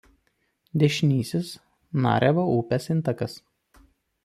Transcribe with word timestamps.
Dešinysis 0.83 1.51
Narevo 2.07 2.49
upės 2.57 2.91
intakas. 2.97 3.39